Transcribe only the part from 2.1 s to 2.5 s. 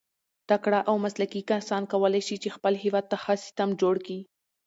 سي، چي